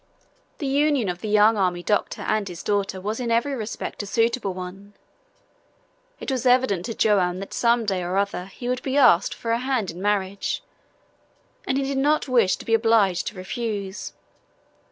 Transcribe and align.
The 0.57 0.65
union 0.65 1.09
of 1.09 1.21
the 1.21 1.27
young 1.27 1.57
army 1.57 1.83
doctor 1.83 2.23
and 2.23 2.47
his 2.47 2.63
daughter 2.63 2.99
was 2.99 3.19
in 3.19 3.29
every 3.29 3.53
respect 3.53 4.01
a 4.01 4.07
suitable 4.07 4.55
one. 4.55 4.95
It 6.19 6.31
was 6.31 6.47
evident 6.47 6.85
to 6.87 6.95
Joam 6.95 7.37
that 7.37 7.53
some 7.53 7.85
day 7.85 8.01
or 8.01 8.17
other 8.17 8.45
he 8.47 8.67
would 8.67 8.81
be 8.81 8.97
asked 8.97 9.35
for 9.35 9.51
her 9.51 9.57
hand 9.57 9.91
in 9.91 10.01
marriage, 10.01 10.63
and 11.67 11.77
he 11.77 11.83
did 11.83 11.99
not 11.99 12.27
wish 12.27 12.55
to 12.55 12.65
be 12.65 12.73
obliged 12.73 13.27
to 13.27 13.35
refuse. 13.35 14.13